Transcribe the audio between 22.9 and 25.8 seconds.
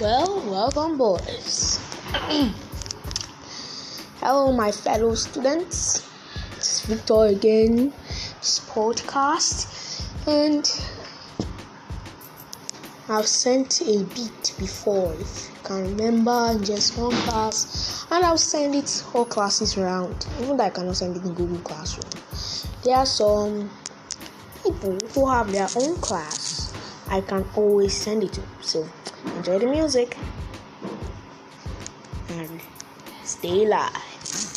are some people who have their